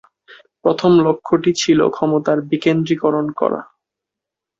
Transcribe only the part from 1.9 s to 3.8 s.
ক্ষমতার বিকেন্দ্রীকরণ করা।